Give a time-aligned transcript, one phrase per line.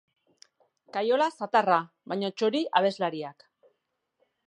[0.97, 1.79] Kaiola zatarra,
[2.13, 3.51] baina txori abeslariak.